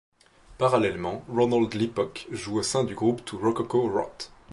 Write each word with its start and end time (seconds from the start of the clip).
Parallèlement, 0.57 1.23
Ronald 1.29 1.71
Lippok 1.75 2.27
joue 2.31 2.57
au 2.57 2.63
sein 2.63 2.83
du 2.83 2.95
groupe 2.95 3.23
To 3.23 3.37
Rococo 3.37 3.81
Rot. 3.87 4.31